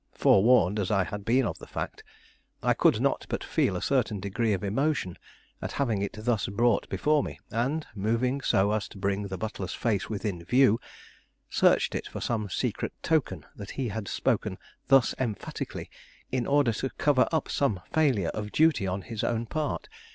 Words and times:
Forewarned 0.13 0.79
as 0.79 0.89
I 0.89 1.03
had 1.03 1.23
been 1.23 1.45
of 1.45 1.59
the 1.59 1.67
fact, 1.67 2.03
I 2.63 2.73
could 2.73 2.99
not 2.99 3.27
but 3.29 3.43
feel 3.43 3.75
a 3.75 3.83
certain 3.83 4.19
degree 4.19 4.51
of 4.53 4.63
emotion 4.63 5.15
at 5.61 5.73
having 5.73 6.01
it 6.01 6.15
thus 6.21 6.47
brought 6.47 6.89
before 6.89 7.21
me; 7.21 7.39
and, 7.51 7.85
moving 7.93 8.41
so 8.41 8.71
as 8.71 8.87
to 8.87 8.97
bring 8.97 9.27
the 9.27 9.37
butler's 9.37 9.75
face 9.75 10.09
within 10.09 10.43
view, 10.43 10.79
searched 11.51 11.93
it 11.93 12.07
for 12.07 12.19
some 12.19 12.49
secret 12.49 12.93
token 13.03 13.45
that 13.55 13.69
he 13.77 13.89
had 13.89 14.07
spoken 14.07 14.57
thus 14.87 15.13
emphatically 15.19 15.87
in 16.31 16.47
order 16.47 16.73
to 16.73 16.89
cover 16.97 17.27
up 17.31 17.47
some 17.47 17.79
failure 17.93 18.29
of 18.29 18.51
duty 18.51 18.87
on 18.87 19.03
his 19.03 19.23
own 19.23 19.45
part. 19.45 19.87